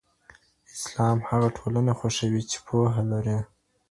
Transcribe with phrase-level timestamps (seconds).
[0.73, 3.37] اسلام هغه ټولنه خوښوي چې پوهه لري.